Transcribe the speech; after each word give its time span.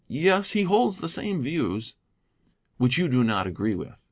"Yes, 0.07 0.53
he 0.53 0.63
holds 0.63 0.97
the 0.97 1.07
same 1.07 1.43
views." 1.43 1.93
"Which 2.77 2.97
you 2.97 3.07
do 3.07 3.23
not 3.23 3.45
agree 3.45 3.75
with." 3.75 3.99